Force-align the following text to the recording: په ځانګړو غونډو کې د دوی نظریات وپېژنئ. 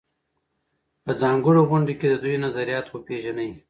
په 1.03 1.11
ځانګړو 1.21 1.61
غونډو 1.69 1.93
کې 1.99 2.07
د 2.09 2.13
دوی 2.23 2.35
نظریات 2.45 2.85
وپېژنئ. 2.89 3.51